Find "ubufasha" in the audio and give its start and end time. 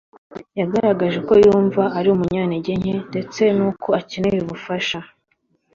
4.41-4.97